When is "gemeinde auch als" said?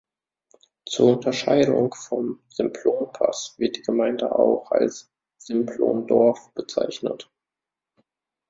3.83-5.11